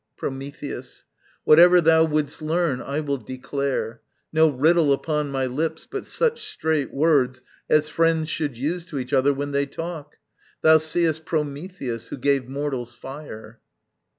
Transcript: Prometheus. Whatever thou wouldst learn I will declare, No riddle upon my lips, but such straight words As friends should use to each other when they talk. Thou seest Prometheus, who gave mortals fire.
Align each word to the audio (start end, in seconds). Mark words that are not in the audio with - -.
Prometheus. 0.17 1.05
Whatever 1.43 1.79
thou 1.79 2.05
wouldst 2.05 2.41
learn 2.41 2.81
I 2.81 3.01
will 3.01 3.17
declare, 3.19 4.01
No 4.33 4.49
riddle 4.49 4.91
upon 4.91 5.29
my 5.29 5.45
lips, 5.45 5.85
but 5.87 6.07
such 6.07 6.43
straight 6.49 6.91
words 6.91 7.43
As 7.69 7.87
friends 7.87 8.27
should 8.27 8.57
use 8.57 8.83
to 8.87 8.97
each 8.97 9.13
other 9.13 9.31
when 9.31 9.51
they 9.51 9.67
talk. 9.67 10.15
Thou 10.63 10.79
seest 10.79 11.23
Prometheus, 11.25 12.07
who 12.07 12.17
gave 12.17 12.49
mortals 12.49 12.95
fire. 12.95 13.59